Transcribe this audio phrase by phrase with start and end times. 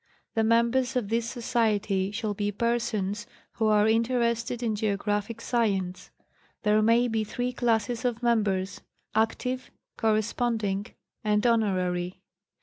[0.33, 6.09] The members of this Society shall be persons who are interested in geographic science.
[6.63, 8.81] There may be three classes of members,
[9.13, 10.87] active, corresponding,
[11.23, 12.23] and honorary.